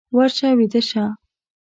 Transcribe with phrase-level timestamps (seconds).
[0.17, 1.03] ورشه ويده شه!